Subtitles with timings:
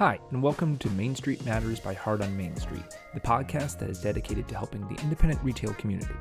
[0.00, 3.90] Hi, and welcome to Main Street Matters by Heart on Main Street, the podcast that
[3.90, 6.14] is dedicated to helping the independent retail community,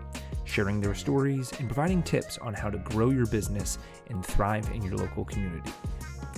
[0.43, 3.77] sharing their stories, and providing tips on how to grow your business
[4.09, 5.71] and thrive in your local community.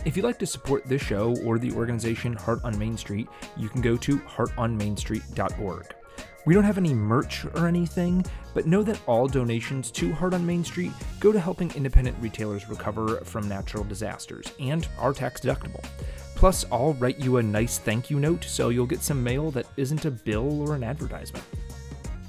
[0.05, 3.27] If you'd like to support this show or the organization Heart on Main Street,
[3.57, 5.95] you can go to heartonmainstreet.org.
[6.45, 8.23] We don't have any merch or anything,
[8.53, 12.69] but know that all donations to Heart on Main Street go to helping independent retailers
[12.69, 15.83] recover from natural disasters and are tax deductible.
[16.41, 19.67] Plus, I'll write you a nice thank you note so you'll get some mail that
[19.77, 21.45] isn't a bill or an advertisement.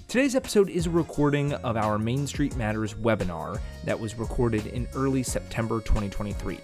[0.06, 4.86] Today's episode is a recording of our Main Street Matters webinar that was recorded in
[4.94, 6.58] early September 2023.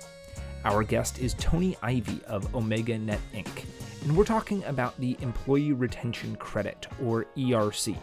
[0.67, 3.65] Our guest is Toni Ivey of OmegaNet Inc.,
[4.03, 7.97] and we're talking about the Employee Retention Credit, or ERC.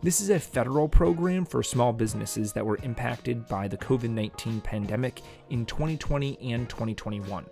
[0.00, 4.60] This is a federal program for small businesses that were impacted by the COVID 19
[4.60, 7.44] pandemic in 2020 and 2021.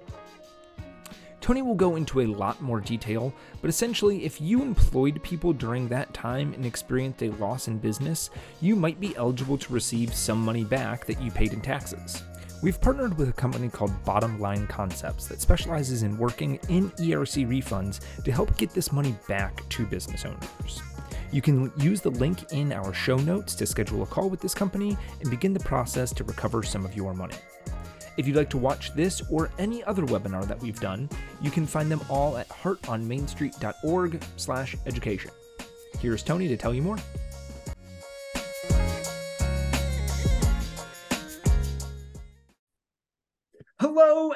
[1.45, 5.87] Toni will go into a lot more detail, but essentially, if you employed people during
[5.89, 8.31] that time and experienced a loss in business,
[8.63, 12.23] you might be eligible to receive some money back that you paid in taxes.
[12.63, 17.47] We've partnered with a company called Bottom Line Concepts that specializes in working in ERC
[17.47, 20.81] refunds to help get this money back to business owners.
[21.31, 24.55] You can use the link in our show notes to schedule a call with this
[24.55, 27.37] company and begin the process to recover some of your money.
[28.17, 31.09] If you'd like to watch this or any other webinar that we've done,
[31.41, 35.31] you can find them all at heartonmainstreet.org/education.
[35.99, 36.99] Here's Toni to tell you more.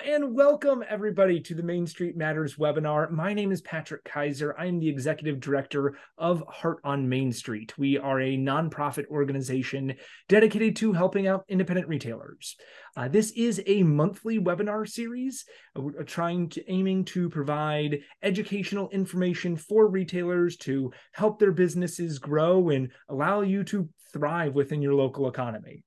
[0.08, 3.10] And welcome everybody to the Main Street Matters webinar.
[3.10, 4.54] My name is Patrick Kaiser.
[4.58, 7.76] I am the executive director of Heart on Main Street.
[7.76, 12.56] We are a nonprofit organization dedicated to helping out independent retailers.
[12.96, 15.44] Uh, this is a monthly webinar series.
[15.76, 22.70] Uh, trying to aiming to provide educational information for retailers to help their businesses grow
[22.70, 25.84] and allow you to thrive within your local economy.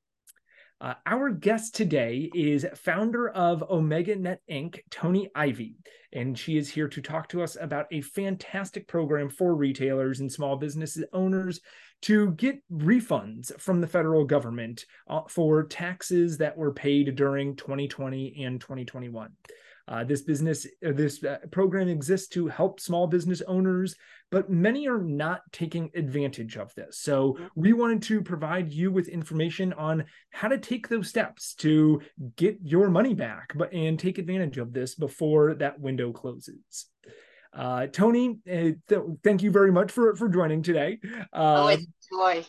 [0.82, 5.76] Uh, our guest today is founder of OmegaNet Inc., Toni Ivey,
[6.12, 10.32] and she is here to talk to us about a fantastic program for retailers and
[10.32, 11.62] small business owners
[12.02, 18.44] to get refunds from the federal government uh, for taxes that were paid during 2020
[18.44, 19.30] and 2021.
[19.92, 23.94] Uh, this business, uh, this uh, program exists to help small business owners,
[24.30, 27.00] but many are not taking advantage of this.
[27.00, 32.00] So we wanted to provide you with information on how to take those steps to
[32.38, 36.86] get your money back, but and take advantage of this before that window closes.
[37.54, 41.00] Uh, Toni, uh, th- thank you very much for for joining today.
[41.34, 42.46] Uh, oh, it's joy.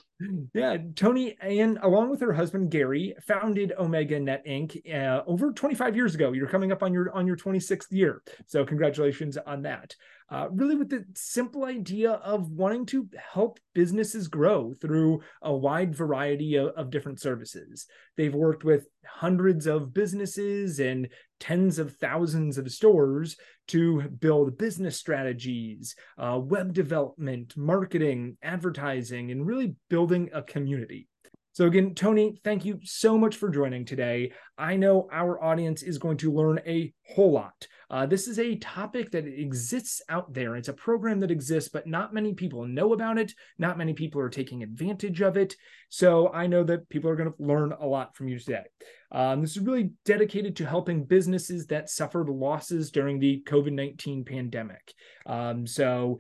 [0.55, 4.95] Yeah, Toni, and along with her husband Gary, founded OmegaNet Inc.
[4.95, 6.33] Uh, over 25 years ago.
[6.33, 9.97] You're coming up on your on your 26th year, so congratulations on that.
[10.31, 15.95] Uh, really, with the simple idea of wanting to help businesses grow through a wide
[15.95, 17.87] variety of, of different services.
[18.17, 21.09] They've worked with hundreds of businesses and
[21.39, 23.37] tens of thousands of stores
[23.69, 31.09] to build business strategies, uh, web development, marketing, advertising, and really building a community.
[31.55, 34.33] So, again, Toni, thank you so much for joining today.
[34.57, 37.67] I know our audience is going to learn a whole lot.
[37.91, 40.57] Uh, this is a topic that exists out there.
[40.57, 43.35] It's a program that exists, but not many people know about it.
[43.59, 45.55] Not many people are taking advantage of it.
[45.91, 48.65] So, I know that people are going to learn a lot from you today.
[49.11, 54.25] Um, this is really dedicated to helping businesses that suffered losses during the COVID 19
[54.25, 54.95] pandemic.
[55.27, 56.19] Um, so,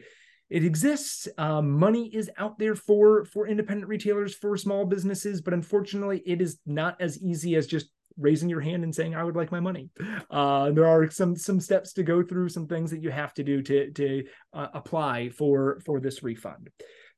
[0.52, 1.28] it exists.
[1.38, 6.42] Um, money is out there for for independent retailers, for small businesses, but unfortunately, it
[6.42, 7.86] is not as easy as just
[8.18, 9.88] raising your hand and saying I would like my money.
[10.30, 13.42] Uh, there are some some steps to go through, some things that you have to
[13.42, 16.68] do to to uh, apply for for this refund.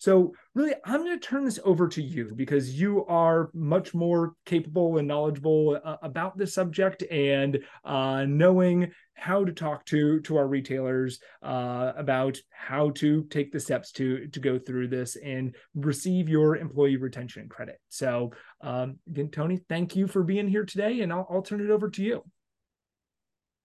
[0.04, 4.34] So, really, I'm going to turn this over to you because you are much more
[4.44, 10.36] capable and knowledgeable uh, about this subject and uh, knowing how to talk to to
[10.36, 15.56] our retailers uh, about how to take the steps to to go through this and
[15.74, 17.80] receive your employee retention credit.
[17.88, 21.70] So, um, again, Toni, thank you for being here today, and I'll, I'll turn it
[21.70, 22.22] over to you.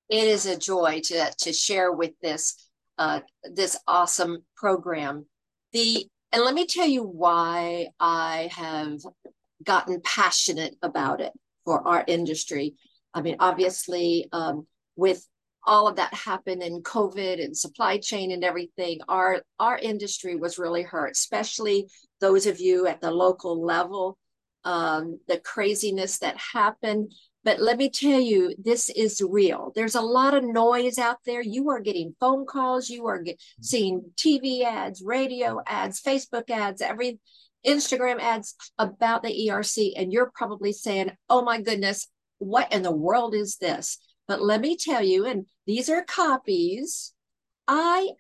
[0.08, 2.56] It is a joy to to share with this
[2.98, 5.26] uh, this awesome program.
[5.74, 9.00] The and let me tell you why I have
[9.64, 11.34] gotten passionate about it
[11.66, 12.76] for our industry.
[13.14, 15.26] I mean, obviously, um, with
[15.66, 20.58] all of that happened in COVID and supply chain and everything, our our industry was
[20.58, 21.88] really hurt, especially
[22.22, 24.18] those of you at the local level.
[24.66, 27.14] Um, the craziness that happened,
[27.50, 29.72] But let me tell you, this is real.
[29.74, 31.42] There's a lot of noise out there.
[31.42, 33.64] You are getting phone calls, you are get, mm-hmm.
[33.64, 37.18] seeing TV ads, radio ads, Facebook ads, every
[37.66, 42.08] Instagram ads about the ERC, and you're probably saying, oh my goodness,
[42.38, 43.98] what in the world is this?
[44.28, 47.16] But let me tell you, and these are copies.
[47.68, 48.12] I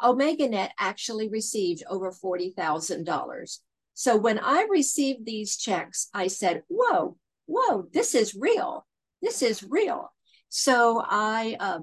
[0.00, 3.58] OmegaNet actually received over $40,000.
[3.92, 8.86] So when I received these checks, I said, whoa, whoa, this is real.
[9.20, 10.12] This is real.
[10.48, 11.80] So I uh,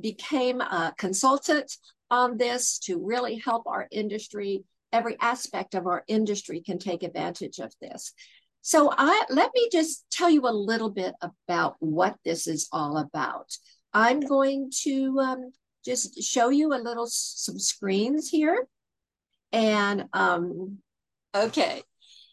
[0.00, 1.76] became a consultant
[2.10, 4.64] on this to really help our industry.
[4.92, 8.12] Every aspect of our industry can take advantage of this.
[8.62, 12.96] So I let me just tell you a little bit about what this is all
[12.96, 13.50] about.
[13.92, 15.52] I'm going to um,
[15.84, 18.66] just show you a little some screens here.
[19.52, 20.78] And um,
[21.34, 21.82] okay,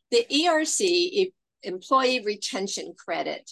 [0.10, 1.32] the ERC,
[1.64, 3.52] Employee Retention Credit,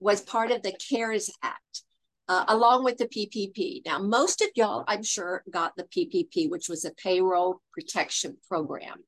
[0.00, 1.82] was part of the CARES Act.
[2.28, 3.82] Uh, along with the PPP.
[3.84, 8.98] Now, most of y'all, I'm sure, got the PPP, which was a payroll protection program.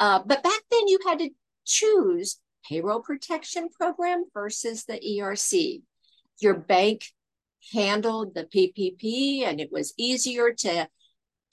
[0.00, 1.30] Uh, but back then, you had to
[1.64, 5.82] choose payroll protection program versus the ERC.
[6.40, 7.04] Your bank
[7.72, 10.88] handled the PPP and it was easier to,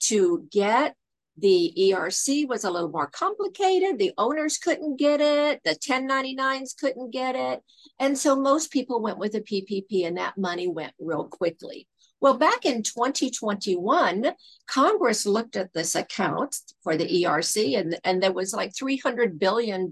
[0.00, 0.96] to get.
[1.38, 3.98] The ERC was a little more complicated.
[3.98, 5.60] The owners couldn't get it.
[5.64, 7.62] The 1099s couldn't get it.
[7.98, 11.88] And so most people went with the PPP and that money went real quickly.
[12.20, 14.32] Well, back in 2021,
[14.66, 19.90] Congress looked at this account for the ERC and, and there was like $300 billion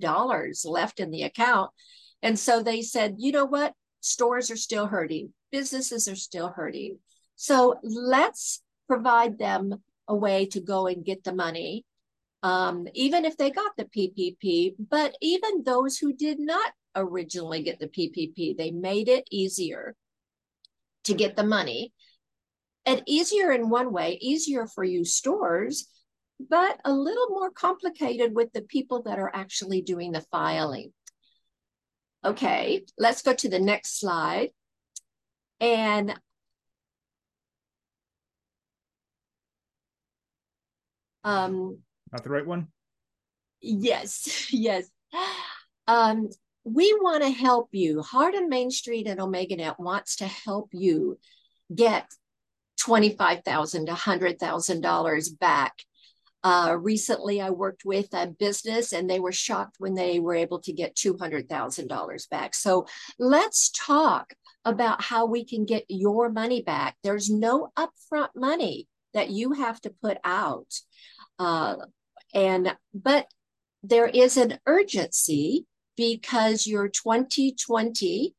[0.64, 1.70] left in the account.
[2.22, 3.74] And so they said, you know what?
[4.00, 6.98] Stores are still hurting businesses are still hurting.
[7.36, 11.84] So let's provide them a way to go and get the money,
[12.42, 14.74] um, even if they got the PPP.
[14.78, 19.96] But even those who did not originally get the PPP, they made it easier
[21.04, 21.92] to get the money.
[22.84, 25.88] And easier in one way, easier for you stores,
[26.50, 30.92] but a little more complicated with the people that are actually doing the filing.
[32.24, 34.50] Okay, let's go to the next slide.
[35.60, 36.14] And
[41.24, 41.78] um
[42.12, 42.68] not the right one?
[43.60, 44.88] Yes, yes.
[45.86, 46.28] Um,
[46.64, 48.02] we want to help you.
[48.02, 51.18] Heart and Main Street and OmegaNet wants to help you
[51.74, 52.06] get
[52.78, 55.72] 25,000 to $100,000 back.
[56.44, 60.60] Uh, recently, I worked with a business and they were shocked when they were able
[60.60, 62.54] to get $200,000 back.
[62.54, 62.86] So
[63.18, 64.34] let's talk
[64.64, 66.96] about how we can get your money back.
[67.02, 70.72] There's no upfront money that you have to put out.
[71.42, 71.76] Uh,
[72.34, 73.26] and but
[73.82, 75.66] there is an urgency
[75.96, 78.34] because your 2020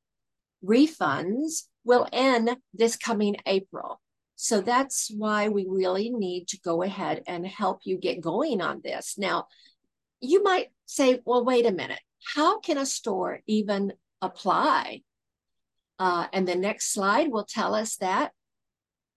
[0.66, 4.00] refunds will end this coming April.
[4.38, 8.80] So that's why we really need to go ahead and help you get going on
[8.84, 9.16] this.
[9.18, 9.48] Now,
[10.22, 12.00] you might say, well, wait a minute.
[12.36, 15.02] How can a store even apply
[16.00, 18.32] uh, and the next slide will tell us that,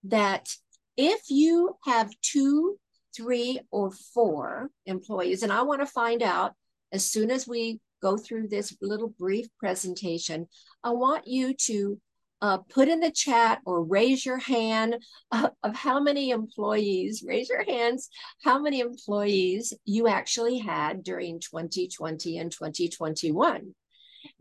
[0.05, 0.49] that
[0.97, 2.79] if you have two,
[3.17, 6.53] three, or four employees, and I want to find out
[6.93, 10.47] as soon as we go through this little brief presentation,
[10.85, 12.01] I want you to
[12.43, 14.96] uh, put in the chat or raise your hand
[15.32, 18.08] uh, of how many employees, raise your hands,
[18.44, 23.75] how many employees you actually had during 2020 and 2021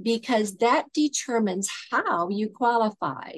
[0.02, 3.32] because that determines how you qualify.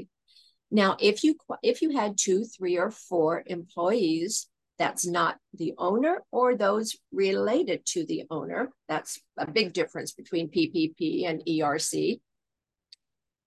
[0.69, 6.23] Now, if you if you had two, three, or four employees, that's not the owner
[6.31, 8.71] or those related to the owner.
[8.87, 12.19] That's a big difference between PPP and ERC.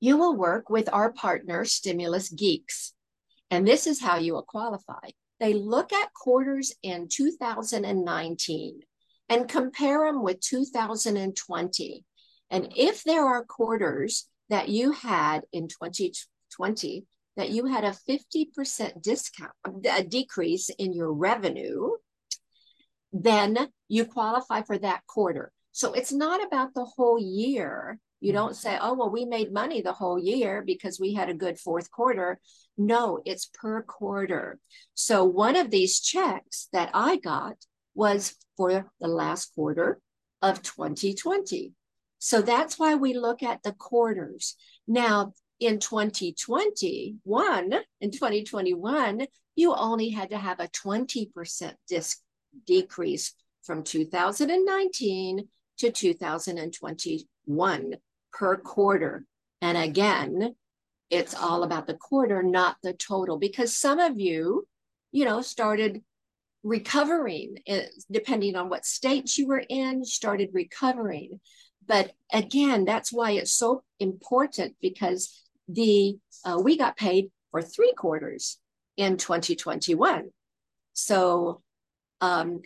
[0.01, 2.95] You will work with our partner, Stimulus Geeks.
[3.51, 5.11] And this is how you will qualify.
[5.39, 8.81] They look at quarters in 2019
[9.29, 12.05] and compare them with 2020
[12.51, 17.07] and if there are quarters that you had in 2020
[17.37, 19.53] that you had a 50% discount,
[19.91, 21.91] a decrease in your revenue,
[23.13, 25.53] then you qualify for that quarter.
[25.73, 27.99] So it's not about the whole year.
[28.21, 31.35] You don't say, oh, well, we made money the whole year because we had a
[31.35, 32.39] good fourth quarter.
[32.77, 34.59] No, it's per quarter.
[34.95, 37.57] So one of these checks that I got
[37.95, 40.01] was for the last quarter
[40.43, 41.73] of 2020.
[42.19, 44.57] So that's why we look at the quarters.
[44.87, 49.27] Now, in 2021, in 2021,
[49.57, 52.19] you only had to have a 20% disc
[52.67, 55.47] decrease from 2019
[55.79, 57.95] to 2021
[58.33, 59.25] per quarter.
[59.61, 60.55] And again,
[61.11, 64.67] it's all about the quarter, not the total, because some of you,
[65.13, 66.03] you know, started
[66.63, 71.41] recovering, eh, depending on what state you were in, started recovering.
[71.87, 77.93] But again, that's why it's so important because the uh, we got paid for three
[77.97, 78.59] quarters
[78.97, 80.31] in 2021.
[80.93, 81.63] So
[82.21, 82.61] um,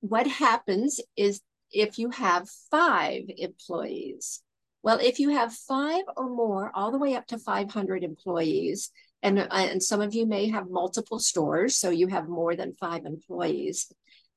[0.00, 4.42] what happens is if you have five employees,
[4.82, 8.90] well, if you have five or more, all the way up to 500 employees,
[9.22, 12.76] and, uh, and some of you may have multiple stores, so you have more than
[12.78, 13.92] five employees,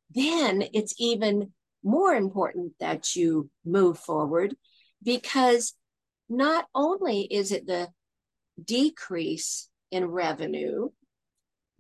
[0.10, 4.56] then it's even more important that you move forward
[5.04, 5.76] because
[6.28, 7.88] not only is it the
[8.66, 10.90] decrease in revenue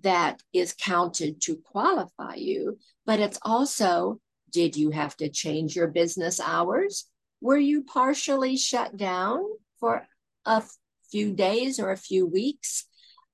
[0.01, 4.19] that is counted to qualify you, but it's also
[4.51, 7.05] did you have to change your business hours?
[7.41, 9.43] Were you partially shut down
[9.79, 10.07] for
[10.45, 10.63] a
[11.11, 12.85] few days or a few weeks?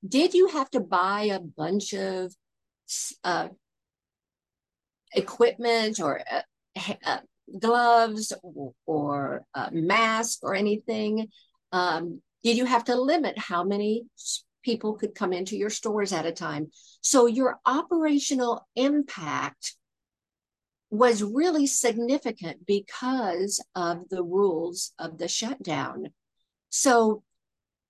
[0.08, 2.34] Did you have to buy a bunch of
[3.24, 3.50] uh,
[5.14, 7.20] equipment or uh, uh,
[7.60, 11.30] gloves or, or mask or anything?
[11.72, 14.06] Um, did you have to limit how many
[14.62, 16.68] people could come into your stores at a time?
[17.02, 19.76] So your operational impact
[20.92, 26.10] was really significant because of the rules of the shutdown.
[26.70, 27.24] So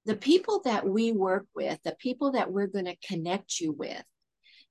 [0.05, 4.03] the people that we work with, the people that we're going to connect you with,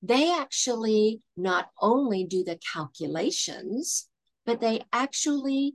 [0.01, 4.09] they actually not only do the calculations,
[4.47, 5.75] but they actually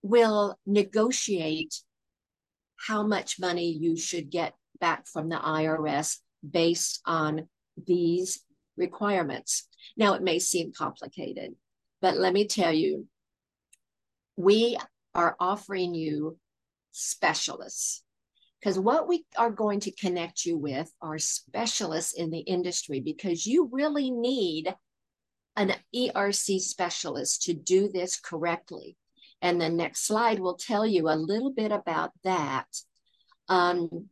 [0.00, 1.74] will negotiate
[2.86, 7.48] how much money you should get back from the IRS based on
[7.86, 8.40] these
[8.76, 9.68] requirements.
[9.96, 11.54] Now, it may seem complicated,
[12.00, 13.06] but let me tell you,
[14.36, 14.76] we
[15.14, 16.38] are offering you
[16.90, 18.02] specialists
[18.60, 23.44] because what we are going to connect you with are specialists in the industry because
[23.44, 24.72] you really need
[25.56, 28.96] an ERC specialist to do this correctly.
[29.42, 32.66] And the next slide will tell you a little bit about that.
[33.48, 34.08] Um,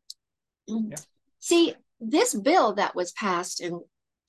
[0.67, 0.97] yeah.
[1.39, 3.81] See, this bill that was passed in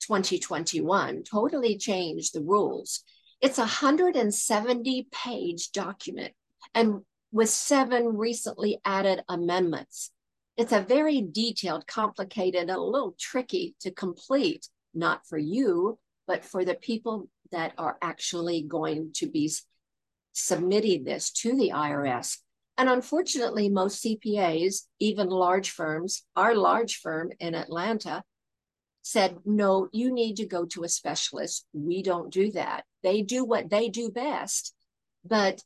[0.06, 3.02] 2021 totally changed the rules.
[3.40, 6.32] It's a 170 page document
[6.74, 7.00] and
[7.32, 10.12] with seven recently added amendments.
[10.56, 16.44] It's a very detailed, complicated, and a little tricky to complete, not for you, but
[16.44, 19.50] for the people that are actually going to be
[20.32, 22.38] submitting this to the IRS.
[22.78, 28.22] And unfortunately, most CPAs, even large firms, our large firm in Atlanta,
[29.02, 31.66] said, no, you need to go to a specialist.
[31.72, 32.84] We don't do that.
[33.02, 34.74] They do what they do best.
[35.24, 35.62] But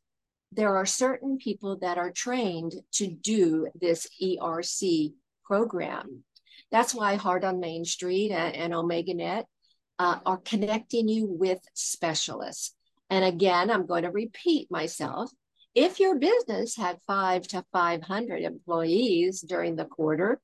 [0.52, 5.12] there are certain people that are trained to do this ERC
[5.44, 6.24] program.
[6.70, 9.44] That's why Heart on Main Street and, and OmegaNet
[9.98, 12.75] uh, are connecting you with specialists.
[13.10, 15.30] And again, I'm going to repeat myself.
[15.74, 20.40] If your business had five to 500 employees during the quarter,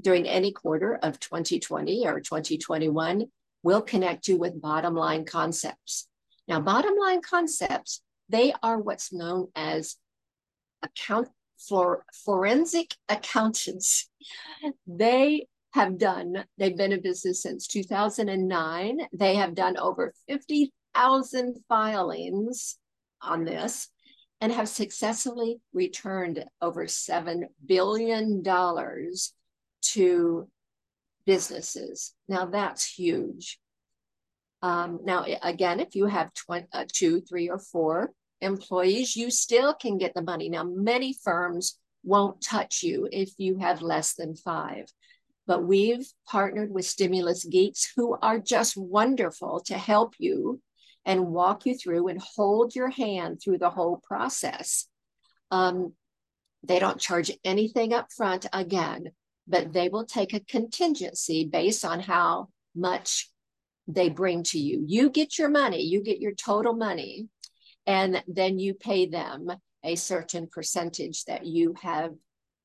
[0.00, 3.26] during any quarter of 2020 or 2021,
[3.62, 6.08] we'll connect you with bottom line concepts.
[6.48, 9.96] Now, bottom line concepts, they are what's known as
[10.82, 11.28] account
[11.68, 14.08] for forensic accountants.
[14.86, 19.00] They have done, they've been in business since 2009.
[19.12, 22.78] They have done over 50 thousand filings
[23.20, 23.88] on this
[24.40, 28.42] and have successfully returned over $7 billion
[29.82, 30.48] to
[31.24, 32.14] businesses.
[32.28, 33.60] Now that's huge.
[34.62, 39.74] Um, now, again, if you have 20, uh, two, three, or four employees, you still
[39.74, 40.48] can get the money.
[40.48, 44.86] Now, many firms won't touch you if you have less than five.
[45.46, 50.60] But we've partnered with Stimulus Geeks, who are just wonderful to help you
[51.04, 54.86] and walk you through and hold your hand through the whole process.
[55.50, 55.94] Um,
[56.62, 59.10] they don't charge anything up front again,
[59.48, 63.30] but they will take a contingency based on how much
[63.88, 64.84] they bring to you.
[64.86, 67.28] You get your money, you get your total money,
[67.86, 69.48] and then you pay them
[69.84, 72.12] a certain percentage that you have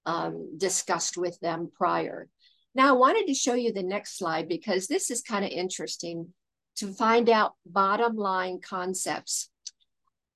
[0.06, 2.30] um, discussed with them prior.
[2.76, 6.34] Now, I wanted to show you the next slide because this is kind of interesting
[6.78, 9.50] to find out bottom line concepts.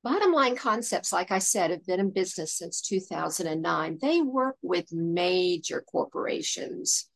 [0.04, 4.00] Bottom line concepts, like I said, have been in business since 2009.
[4.02, 7.08] They work with major corporations.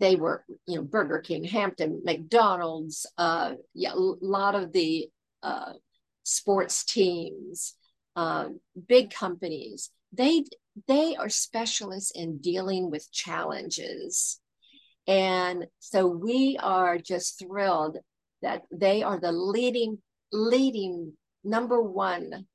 [0.00, 5.08] They work, you know, Burger King, Hampton, McDonald's, uh, yeah, a lot of the
[5.44, 5.74] uh,
[6.24, 7.74] sports teams,
[8.16, 8.48] uh,
[8.88, 9.90] big companies.
[10.12, 10.44] they
[10.88, 14.40] they are specialists in dealing with challenges.
[15.06, 17.98] And so we are just thrilled
[18.44, 19.98] that they are the leading,
[20.30, 22.46] leading number one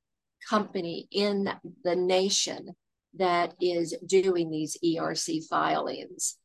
[0.48, 1.50] company in
[1.84, 2.76] the nation
[3.16, 6.38] that is doing these ERC filings.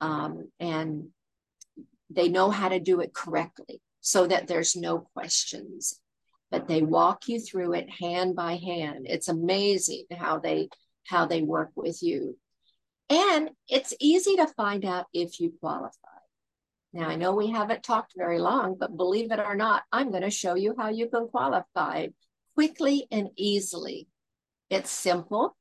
[0.00, 1.08] Um, and
[2.10, 5.98] they know how to do it correctly so that there's no questions.
[6.50, 9.06] But they walk you through it hand by hand.
[9.08, 10.68] It's amazing how they
[11.06, 12.36] how they work with you.
[13.08, 16.11] And it's easy to find out if you qualify.
[16.92, 20.22] Now, I know we haven't talked very long, but believe it or not, I'm going
[20.22, 22.08] to show you how you can qualify
[22.54, 24.08] quickly and easily.
[24.68, 25.56] It's simple.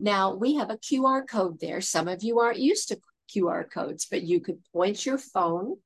[0.00, 1.80] Now, we have a QR code there.
[1.80, 3.00] Some of you aren't used to
[3.34, 5.76] QR codes, but you could point your phone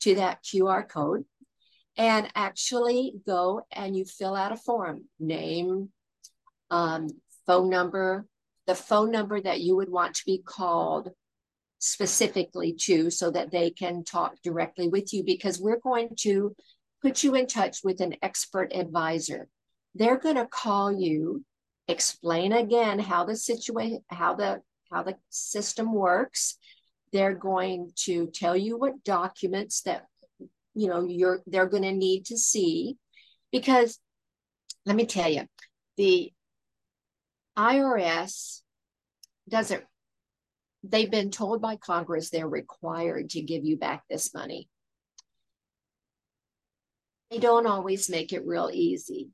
[0.00, 1.24] to that QR code
[1.96, 5.90] and actually go and you fill out a form name,
[6.70, 7.08] um,
[7.46, 8.26] phone number,
[8.66, 11.10] the phone number that you would want to be called
[11.78, 16.54] specifically to so that they can talk directly with you because we're going to
[17.02, 19.48] put you in touch with an expert advisor.
[19.94, 21.44] They're going to call you,
[21.86, 26.56] explain again how the situation, how the how the system works.
[27.12, 30.06] They're going to tell you what documents that
[30.74, 32.96] you know you're they're going to need to see
[33.52, 33.98] because
[34.84, 35.42] let me tell you
[35.96, 36.32] the
[37.58, 38.62] IRS
[39.48, 39.84] doesn't,
[40.82, 44.68] they've been told by Congress they're required to give you back this money.
[47.30, 49.28] They don't always make it real easy,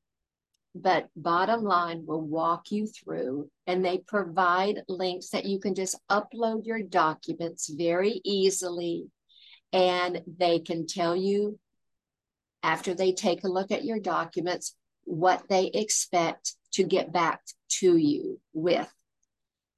[0.74, 5.98] but bottom line will walk you through and they provide links that you can just
[6.10, 9.06] upload your documents very easily
[9.72, 11.58] and they can tell you
[12.62, 14.74] after they take a look at your documents
[15.04, 18.92] what they expect to get back to you with.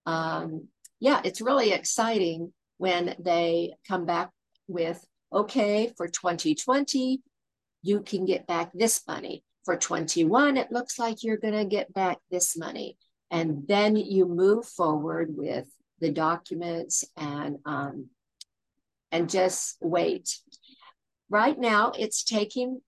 [0.07, 0.69] Um,
[1.07, 4.31] yeah, it's really exciting when they come back
[4.67, 5.01] with,
[5.33, 7.23] okay, for 2020,
[7.83, 9.45] you can get back this money.
[9.65, 12.99] For 21, it looks like you're going to get back this money.
[13.31, 15.67] And then you move forward with
[16.01, 18.09] the documents and um,
[19.13, 20.41] and just wait.
[21.31, 22.81] Right now, it's taking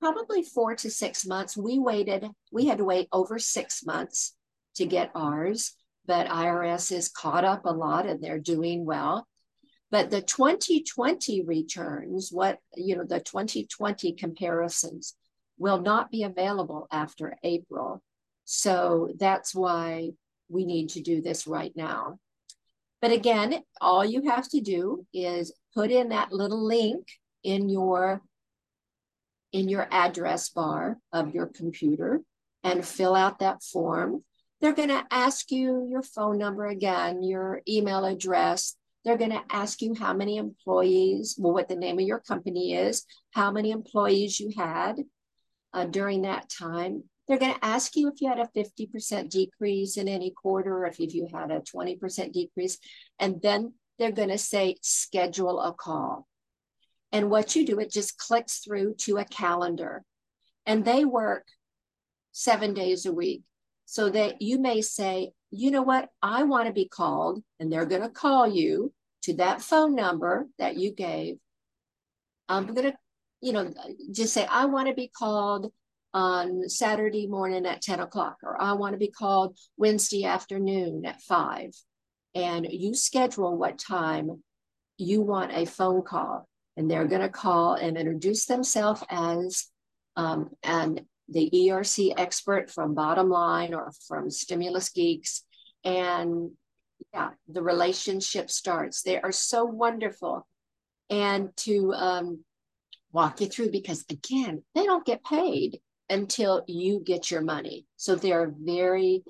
[0.00, 1.56] probably four to six months.
[1.56, 4.36] We waited, we had to wait over six months
[4.76, 5.74] to get ours,
[6.08, 9.28] but IRS is caught up a lot and they're doing well.
[9.90, 15.14] But the 2020 returns, what, you know, the 2020 comparisons
[15.58, 18.02] will not be available after April.
[18.44, 20.12] So that's why
[20.48, 22.18] we need to do this right now.
[23.02, 27.06] But again, all you have to do is put in that little link
[27.44, 28.22] in your
[29.52, 32.20] in your address bar of your computer
[32.62, 34.22] and fill out that form.
[34.60, 38.74] They're going to ask you your phone number again, your email address.
[39.04, 42.74] They're going to ask you how many employees, well, what the name of your company
[42.74, 44.96] is, how many employees you had
[45.72, 47.04] uh, during that time.
[47.26, 50.98] They're going to ask you if you had a 50% decrease in any quarter, if,
[50.98, 52.78] if you had a 20% decrease.
[53.18, 56.26] And then they're going to say, schedule a call.
[57.12, 60.04] And what you do, it just clicks through to a calendar.
[60.66, 61.46] And they work
[62.32, 63.42] seven days a week.
[63.90, 67.86] So that you may say, you know what, I want to be called, and they're
[67.86, 71.36] going to call you to that phone number that you gave.
[72.50, 72.98] I'm going to,
[73.40, 73.72] you know,
[74.12, 75.72] just say, I want to be called
[76.12, 81.22] on Saturday morning at 10 o'clock, or I want to be called Wednesday afternoon at
[81.22, 81.70] five.
[82.34, 84.42] And you schedule what time
[84.98, 86.46] you want a phone call
[86.76, 89.64] and they're going to call and introduce themselves as
[90.14, 95.44] um, and the ERC expert from Bottom Line or from Stimulus Geeks.
[95.84, 96.52] And
[97.12, 99.02] yeah, the relationship starts.
[99.02, 100.46] They are so wonderful.
[101.10, 102.44] And to um,
[103.12, 107.86] walk you through, because again, they don't get paid until you get your money.
[107.96, 109.24] So they're very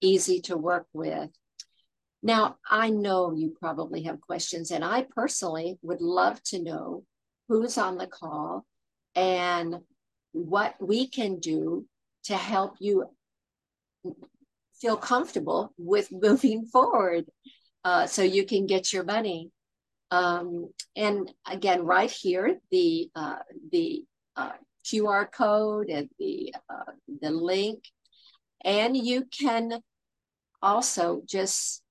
[0.00, 1.30] easy to work with.
[2.22, 7.04] Now, I know you probably have questions, and I personally would love to know
[7.48, 8.64] who's on the call
[9.14, 9.76] and
[10.34, 11.86] what we can do
[12.24, 13.08] to help you
[14.80, 17.24] feel comfortable with moving forward
[17.84, 19.50] uh, so you can get your money.
[20.10, 23.36] Um, and again, right here, the, uh,
[23.72, 24.04] the
[24.36, 24.52] uh,
[24.84, 27.84] QR code and the, uh, the link.
[28.64, 29.80] And you can
[30.62, 31.82] also just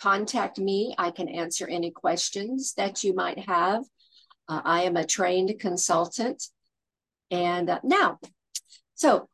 [0.00, 0.94] contact me.
[0.98, 3.84] I can answer any questions that you might have.
[4.48, 6.42] Uh, I am a trained consultant.
[7.30, 8.18] And uh, now,
[8.94, 9.28] so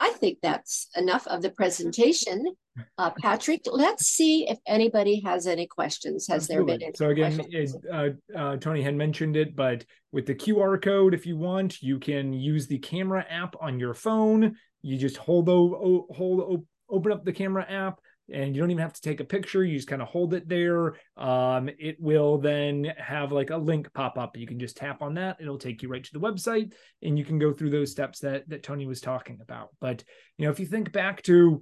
[0.00, 2.44] I think that's enough of the presentation.
[2.98, 6.26] uh, Patrick, let's see if anybody has any questions.
[6.28, 6.66] Has Absolutely.
[6.66, 10.34] there been any So again, it, uh, uh, Toni had mentioned it, but with the
[10.34, 14.56] QR code, if you want, you can use the camera app on your phone.
[14.82, 18.00] You just hold hold open up the camera app
[18.32, 20.48] and you don't even have to take a picture you just kind of hold it
[20.48, 20.94] there.
[21.16, 24.36] Um, it will then have like a link pop up.
[24.36, 27.24] You can just tap on that it'll take you right to the website and you
[27.24, 29.70] can go through those steps that that toni was talking about.
[29.80, 30.04] But
[30.38, 31.60] you know if you think back to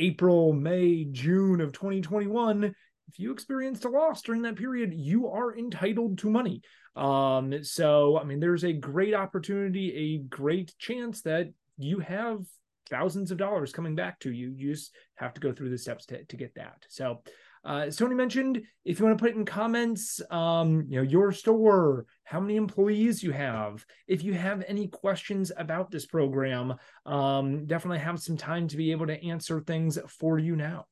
[0.00, 5.56] april may june of 2021 if you experienced a loss during that period you are
[5.56, 6.62] entitled to money.
[6.96, 12.40] Um, so i mean there's a great opportunity a great chance that you have
[12.88, 14.50] thousands of dollars coming back to you.
[14.50, 16.84] You just have to go through the steps to, to get that.
[16.88, 17.22] So,
[17.64, 21.02] uh, as Toni mentioned, if you want to put it in comments, um, you know,
[21.02, 26.74] your store, how many employees you have, if you have any questions about this program,
[27.04, 30.86] um, definitely have some time to be able to answer things for you now.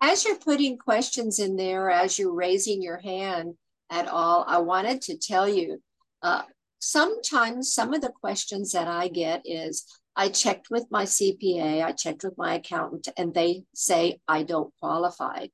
[0.00, 3.54] As you're putting questions in there, as you're raising your hand
[3.90, 5.80] at all, I wanted to tell you
[6.22, 6.42] uh,
[6.78, 9.84] sometimes some of the questions that I get is,
[10.18, 14.74] I checked with my CPA, I checked with my accountant, and they say I don't
[14.80, 15.46] qualify.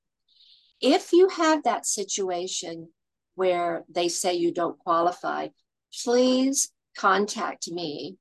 [0.81, 2.89] If you have that situation
[3.35, 5.49] where they say you don't qualify,
[6.03, 8.17] please contact me.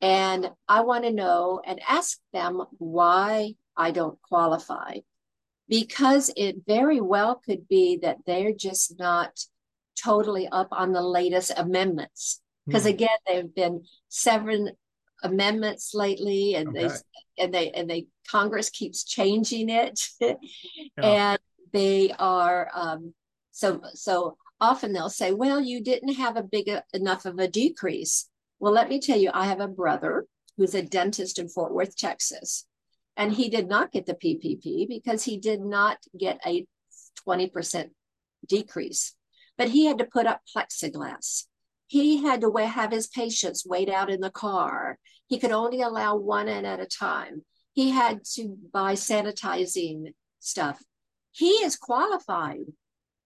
[0.00, 5.00] And I want to know and ask them why I don't qualify.
[5.68, 9.38] Because it very well could be that they're just not
[10.02, 12.40] totally up on the latest amendments.
[12.66, 12.90] Because mm.
[12.90, 14.70] again, there have been seven
[15.24, 16.86] amendments lately and okay.
[16.86, 20.36] they and they and they congress keeps changing it yeah.
[20.98, 21.38] and
[21.72, 23.12] they are um,
[23.50, 28.28] so so often they'll say well you didn't have a big enough of a decrease
[28.60, 31.96] well let me tell you i have a brother who's a dentist in fort worth
[31.96, 32.66] texas
[33.16, 36.66] and he did not get the ppp because he did not get a
[37.26, 37.90] 20%
[38.46, 39.14] decrease
[39.56, 41.44] but he had to put up plexiglass
[41.94, 44.98] he had to have his patients wait out in the car.
[45.28, 47.44] He could only allow one in at a time.
[47.72, 50.82] He had to buy sanitizing stuff.
[51.30, 52.66] He is qualified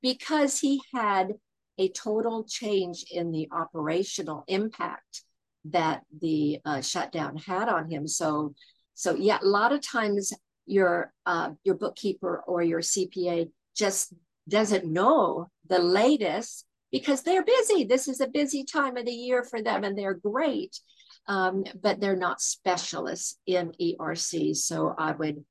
[0.02, 1.32] because he had
[1.78, 5.22] a total change in the operational impact
[5.64, 8.06] that the uh, shutdown had on him.
[8.06, 8.54] So,
[8.92, 10.30] so yeah, a lot of times
[10.66, 14.12] your uh, your bookkeeper or your CPA just
[14.46, 17.84] doesn't know the latest because they're busy.
[17.84, 20.78] This is a busy time of the year for them and they're great,
[21.26, 24.56] um, but they're not specialists in ERC.
[24.56, 25.44] So I would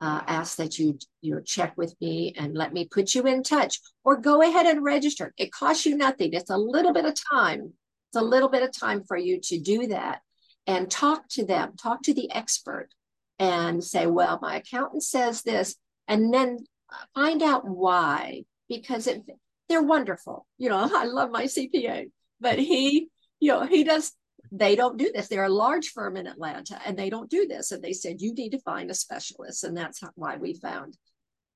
[0.00, 3.42] uh, ask that you, you know, check with me and let me put you in
[3.42, 5.32] touch or go ahead and register.
[5.38, 6.32] It costs you nothing.
[6.32, 7.72] It's a little bit of time.
[8.10, 10.20] It's a little bit of time for you to do that
[10.66, 12.88] and talk to them, talk to the expert
[13.38, 15.76] and say, well, my accountant says this,
[16.06, 16.58] and then
[17.14, 18.44] find out why.
[18.68, 19.22] Because if
[19.68, 20.46] they're wonderful.
[20.58, 23.08] You know, I love my CPA, but he,
[23.40, 24.12] you know, he does,
[24.52, 25.28] they don't do this.
[25.28, 27.72] They're a large firm in Atlanta and they don't do this.
[27.72, 29.64] And they said, you need to find a specialist.
[29.64, 30.96] And that's why we found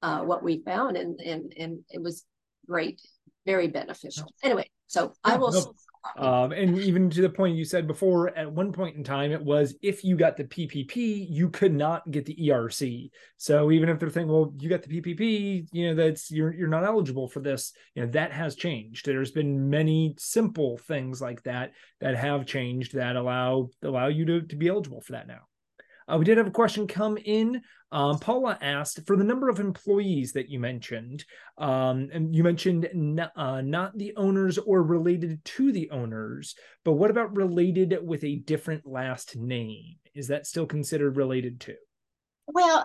[0.03, 0.97] uh, what we found.
[0.97, 2.25] And, and, and it was
[2.67, 3.01] great,
[3.47, 4.33] very beneficial.
[4.43, 5.75] Anyway, so I will.
[6.17, 9.43] Um, and even to the point you said before, at one point in time, it
[9.43, 13.11] was if you got the PPP, you could not get the ERC.
[13.37, 16.69] So even if they're thinking, well, you got the PPP, you know, that's you're you're
[16.69, 17.73] not eligible for this.
[17.95, 19.07] You know, that has changed.
[19.07, 24.43] There's been many simple things like that that have changed that allow allow you to
[24.43, 25.48] to be eligible for that now.
[26.09, 27.61] Uh, we did have a question come in.
[27.91, 31.25] Um, Paula asked for the number of employees that you mentioned.
[31.57, 36.93] Um, and you mentioned n- uh, not the owners or related to the owners, but
[36.93, 39.97] what about related with a different last name?
[40.15, 41.75] Is that still considered related to?
[42.47, 42.85] Well,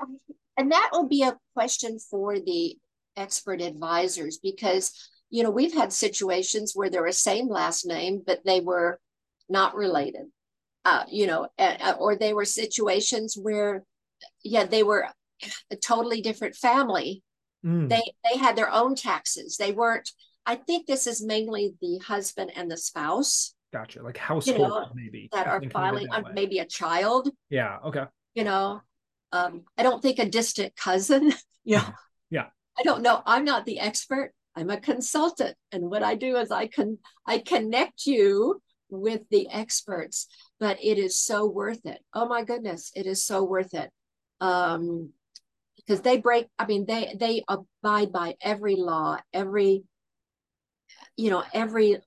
[0.57, 2.77] and that will be a question for the
[3.15, 4.91] expert advisors because
[5.29, 8.99] you know we've had situations where they're a same last name but they were
[9.47, 10.23] not related
[10.85, 13.83] uh, you know, uh, or they were situations where,
[14.43, 15.07] yeah, they were
[15.71, 17.23] a totally different family.
[17.65, 17.89] Mm.
[17.89, 19.57] They they had their own taxes.
[19.57, 20.09] They weren't.
[20.45, 23.55] I think this is mainly the husband and the spouse.
[23.71, 27.29] Gotcha, like household you know, maybe that are filing on maybe a child.
[27.49, 27.77] Yeah.
[27.85, 28.03] Okay.
[28.35, 28.81] You know,
[29.31, 31.33] um, I don't think a distant cousin.
[31.63, 31.89] yeah.
[32.29, 32.47] Yeah.
[32.77, 33.21] I don't know.
[33.25, 34.33] I'm not the expert.
[34.55, 38.61] I'm a consultant, and what I do is I can I connect you
[39.01, 40.27] with the experts
[40.59, 41.99] but it is so worth it.
[42.13, 43.91] Oh my goodness, it is so worth it.
[44.39, 45.11] Um,
[45.77, 49.83] because they break, I mean, they they abide by every law, every,
[51.17, 51.97] you know, every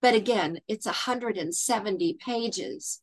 [0.00, 3.00] but again, it's 170 pages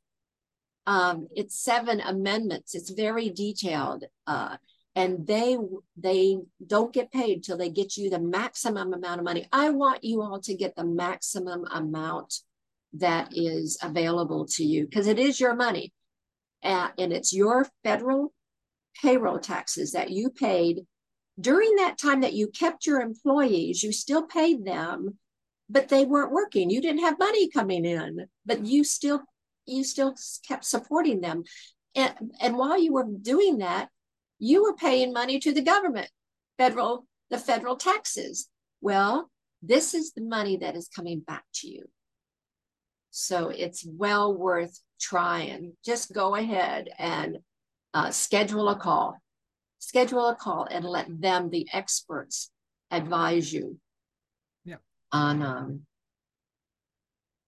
[0.87, 2.75] Um, it's seven amendments.
[2.75, 4.05] It's very detailed.
[4.27, 4.57] Uh,
[4.99, 5.57] and they
[5.95, 9.47] they don't get paid till they get you the maximum amount of money.
[9.49, 12.33] I want you all to get the maximum amount
[12.93, 15.93] that is available to you because it is your money.
[16.61, 18.33] And it's your federal
[19.01, 20.81] payroll taxes that you paid
[21.39, 25.17] during that time that you kept your employees, you still paid them,
[25.69, 26.69] but they weren't working.
[26.69, 29.21] You didn't have money coming in, but you still
[29.65, 30.13] you still
[30.45, 31.43] kept supporting them.
[31.95, 33.87] And, and while you were doing that,
[34.39, 36.09] you were paying money to the government,
[36.57, 38.49] federal, the federal taxes.
[38.81, 39.29] Well,
[39.61, 41.85] this is the money that is coming back to you.
[43.11, 45.73] So it's well worth trying.
[45.83, 47.39] Just go ahead and
[47.93, 49.17] uh, schedule a call.
[49.79, 52.51] Schedule a call and let them, the experts,
[52.91, 53.77] advise you.
[54.63, 54.77] Yeah.
[55.11, 55.81] On um,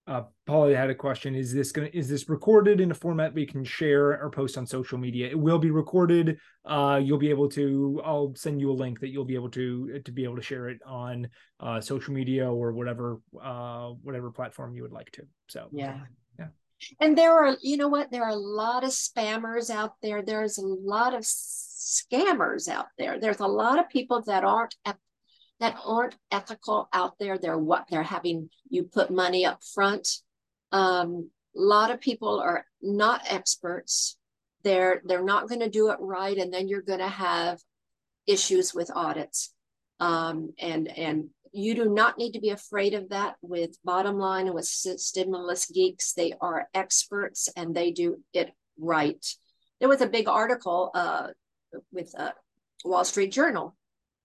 [0.08, 1.90] uh, Polly had a question: Is this going?
[1.94, 5.30] Is this recorded in a format we can share or post on social media?
[5.30, 6.40] It will be recorded.
[6.66, 8.02] Uh, you'll be able to.
[8.04, 10.70] I'll send you a link that you'll be able to to be able to share
[10.70, 11.28] it on
[11.60, 15.24] uh, social media or whatever uh, whatever platform you would like to.
[15.48, 16.00] So yeah,
[16.40, 16.48] yeah,
[17.00, 18.12] and there are, you know what?
[18.12, 20.22] There are a lot of spammers out there.
[20.22, 23.20] There's a lot of scammers out there.
[23.20, 24.76] There's a lot of people that aren't
[25.62, 27.38] that aren't ethical out there.
[27.38, 30.10] They're what they're having you put money up front.
[30.72, 34.18] Um, a lot of people are not experts.
[34.64, 37.60] They're they're not going to do it right, and then you're going to have
[38.26, 39.54] issues with audits.
[40.00, 44.48] Um, and and you do not need to be afraid of that with bottom line
[44.48, 49.26] and with stimulus geeks they are experts and they do it right
[49.80, 51.28] there was a big article uh,
[51.92, 52.32] with uh,
[52.86, 53.76] wall street journal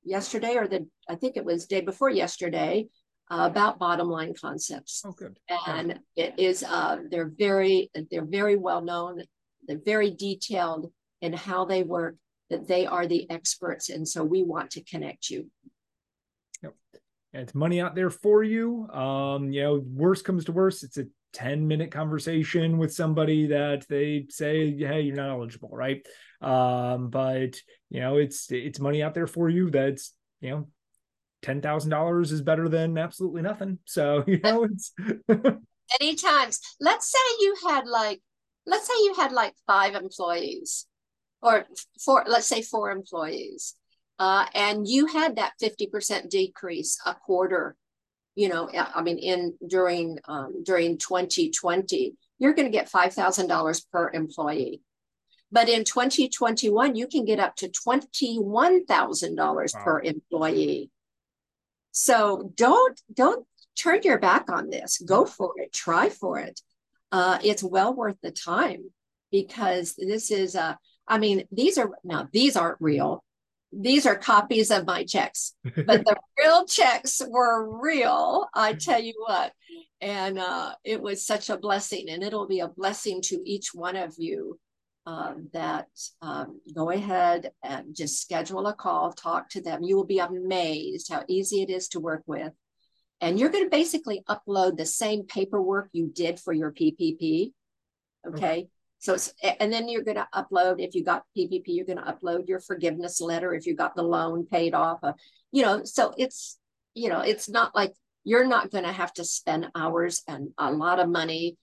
[0.07, 2.87] yesterday or the i think it was day before yesterday
[3.31, 6.27] uh, about bottom line concepts oh good and yeah.
[6.27, 9.23] it is uh, they're very they're very well known
[9.67, 12.17] they're very detailed in how they work
[12.51, 15.51] that they are the experts and so we want to connect you
[16.63, 16.75] Yep,
[17.33, 18.89] it's money out there for you.
[18.89, 23.87] Um, you know, worst comes to worst, it's a 10 minute conversation with somebody that
[23.89, 26.07] they say, hey, you're not eligible, right?
[26.41, 30.69] Um, but you know, it's it's money out there for you that's you know
[31.43, 33.79] ten thousand dollars is better than absolutely nothing.
[33.85, 34.93] So, you know, it's
[35.29, 36.61] many times.
[36.81, 38.21] Let's say you had like
[38.67, 40.87] let's say you had like five employees
[41.43, 41.67] or
[42.05, 43.77] four, let's say four employees
[44.19, 47.77] uh, and you had that 50% decrease a quarter
[48.35, 54.11] you know i mean in during um, during 2020 you're going to get $5000 per
[54.13, 54.83] employee
[55.51, 59.85] but in 2021 you can get up to $21000 wow.
[59.85, 60.91] per employee.
[61.93, 63.47] So don't don't
[63.79, 64.99] turn your back on this.
[64.99, 65.73] Go for it.
[65.73, 66.61] Try for it.
[67.13, 68.91] Uh, it's well worth the time
[69.31, 70.75] because this is a uh,
[71.09, 73.23] I mean, these are now these aren't real.
[73.73, 78.49] These are copies of my checks, but the real checks were real.
[78.55, 79.53] I tell you what.
[80.01, 83.97] And uh, it was such a blessing, and it'll be a blessing to each one
[83.97, 84.59] of you
[85.07, 85.87] um, that
[86.21, 89.85] um, go ahead and just schedule a call, talk to them.
[89.85, 92.53] You will be amazed how easy it is to work with.
[93.21, 97.53] And you're going to basically upload the same paperwork you did for your PPP.
[98.27, 98.37] Okay.
[98.37, 98.69] okay.
[98.99, 102.13] So it's, and then you're going to upload, if you got PPP, you're going to
[102.13, 104.99] upload your forgiveness letter if you got the loan paid off.
[105.03, 105.13] Uh,
[105.53, 106.59] you know, so it's,
[106.95, 110.73] you know, it's not like you're not going to have to spend hours and a
[110.73, 111.57] lot of money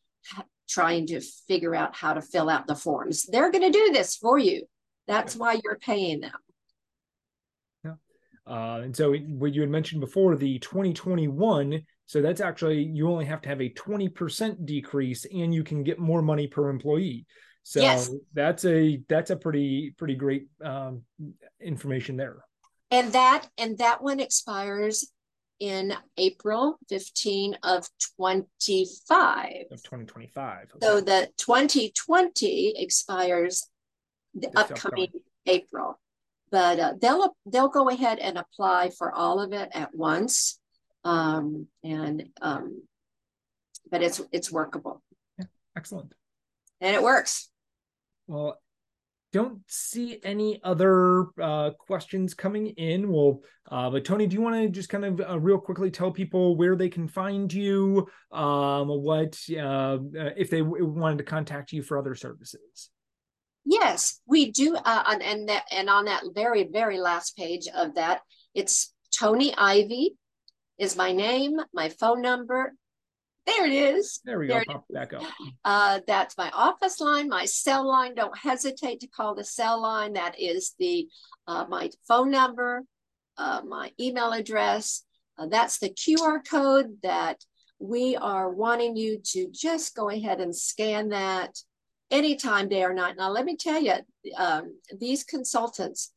[0.67, 3.25] trying to figure out how to fill out the forms.
[3.25, 4.63] They're going to do this for you.
[5.07, 6.31] That's why you're paying them.
[7.83, 7.93] Yeah.
[8.47, 13.25] Uh, and so what you had mentioned before, the 2021 so that's actually you only
[13.25, 17.25] have to have a 20% decrease and you can get more money per employee.
[17.63, 18.11] So yes.
[18.33, 21.03] that's a that's a pretty pretty great um,
[21.61, 22.43] information there.
[22.91, 25.09] And that and that one expires
[25.63, 30.57] in April 15 of 25 of 2025.
[30.75, 30.85] Okay.
[30.85, 33.69] So the 2020 expires
[34.33, 35.13] the it's upcoming
[35.45, 35.97] April.
[36.51, 40.59] But uh, they'll they'll go ahead and apply for all of it at once
[41.05, 42.83] um, and um,
[43.89, 45.01] but it's it's workable.
[45.39, 45.45] Yeah,
[45.77, 46.13] excellent.
[46.81, 47.49] And it works.
[48.27, 48.59] Well,
[49.33, 53.11] don't see any other uh, questions coming in.
[53.11, 56.11] Well, uh, but Toni, do you want to just kind of uh, real quickly tell
[56.11, 58.07] people where they can find you?
[58.31, 59.97] Um, what uh,
[60.37, 62.89] if they w- wanted to contact you for other services?
[63.65, 64.75] Yes, we do.
[64.75, 68.21] Uh, and and, that, and on that very very last page of that,
[68.53, 70.15] it's Toni Ivey
[70.77, 72.73] is my name, my phone number,
[73.45, 74.21] There it is.
[74.23, 74.55] There we go.
[74.55, 75.23] There Pop back up.
[75.65, 78.15] Uh, that's my office line, my cell line.
[78.15, 80.13] Don't hesitate to call the cell line.
[80.13, 81.07] That is the
[81.47, 82.83] uh, my phone number,
[83.37, 85.03] uh, my email address.
[85.37, 87.43] Uh, that's the QR code that
[87.79, 91.57] we are wanting you to just go ahead and scan that
[92.11, 93.15] anytime, day or night.
[93.17, 93.95] Now, let me tell you,
[94.37, 96.11] um, these consultants,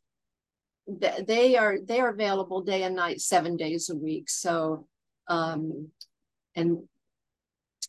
[0.87, 4.31] they are they are available day and night, seven days a week.
[4.31, 4.87] So,
[5.29, 5.89] um,
[6.55, 6.89] and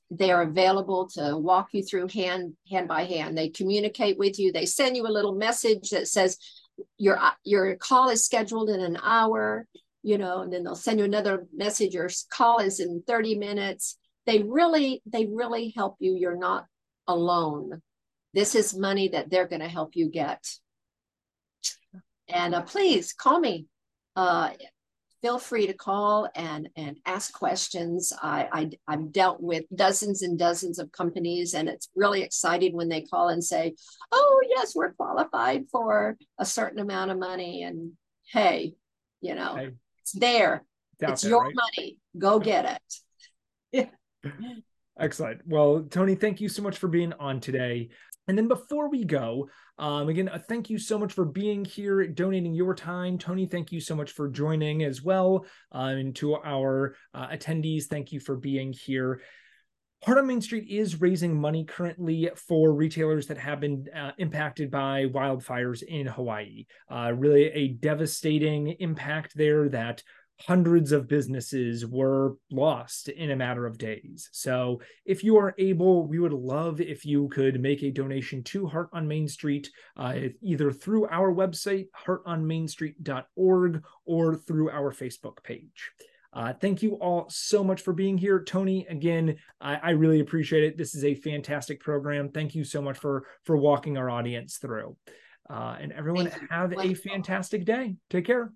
[0.09, 3.37] they are available to walk you through hand hand by hand.
[3.37, 4.51] They communicate with you.
[4.51, 6.37] They send you a little message that says
[6.97, 9.67] your your call is scheduled in an hour.
[10.03, 11.93] You know, and then they'll send you another message.
[11.93, 13.97] Your call is in thirty minutes.
[14.25, 16.15] They really they really help you.
[16.15, 16.65] You're not
[17.07, 17.81] alone.
[18.33, 20.45] This is money that they're going to help you get.
[22.29, 23.65] And uh, please call me.
[24.15, 24.51] Uh,
[25.21, 28.13] feel free to call and and ask questions.
[28.21, 32.89] I, I have dealt with dozens and dozens of companies, and it's really exciting when
[32.89, 33.75] they call and say,
[34.11, 37.93] "Oh yes, we're qualified for a certain amount of money." And
[38.31, 38.75] hey,
[39.21, 39.69] you know, hey,
[40.01, 40.63] it's there.
[40.99, 41.55] It's, it's your right?
[41.55, 41.99] money.
[42.17, 42.79] Go get
[43.73, 43.89] it.
[44.99, 45.41] Excellent.
[45.45, 47.89] Well, Toni, thank you so much for being on today.
[48.27, 52.05] And then before we go, um, again, uh, thank you so much for being here,
[52.07, 53.17] donating your time.
[53.17, 55.45] Toni, thank you so much for joining as well.
[55.73, 59.21] Uh, and to our uh, attendees, thank you for being here.
[60.03, 64.69] Heart on Main Street is raising money currently for retailers that have been uh, impacted
[64.69, 66.65] by wildfires in Hawaii.
[66.91, 70.03] Uh, really, a devastating impact there that
[70.39, 74.29] hundreds of businesses were lost in a matter of days.
[74.31, 78.67] So, if you are able, we would love if you could make a donation to
[78.67, 85.91] Heart on Main Street, uh, either through our website, heartonmainstreet.org, or through our Facebook page.
[86.33, 88.85] Uh, thank you all so much for being here, Toni.
[88.89, 90.77] Again, I, I, really appreciate it.
[90.77, 92.29] This is a fantastic program.
[92.29, 94.95] Thank you so much for for walking our audience through.
[95.49, 97.95] Uh, and everyone, have a fantastic day.
[98.09, 98.51] Take care.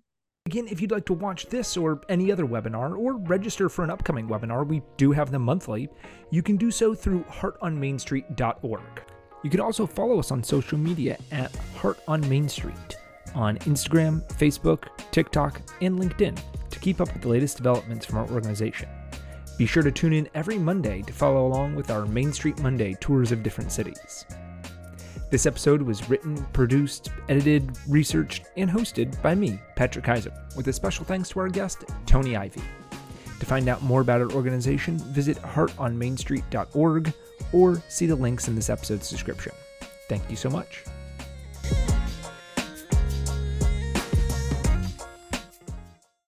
[0.46, 3.90] Again, if you'd like to watch this or any other webinar or register for an
[3.90, 5.88] upcoming webinar, we do have them monthly,
[6.30, 9.02] you can do so through heartonmainstreet.org.
[9.44, 12.74] You can also follow us on social media at Heart on Main Street
[13.36, 16.38] on Instagram, Facebook, TikTok, and LinkedIn
[16.70, 18.88] to keep up with the latest developments from our organization.
[19.56, 22.94] Be sure to tune in every Monday to follow along with our Main Street Monday
[23.00, 24.26] tours of different cities.
[25.32, 30.74] This episode was written, produced, edited, researched, and hosted by me, Patrick Kaiser, with a
[30.74, 32.60] special thanks to our guest, Toni Ivey.
[33.40, 37.14] To find out more about our organization, visit heartonmainstreet.org
[37.50, 39.52] or see the links in this episode's description.
[40.06, 40.84] Thank you so much.